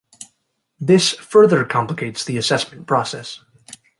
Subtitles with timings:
[0.79, 3.39] This further complicates the assessment process.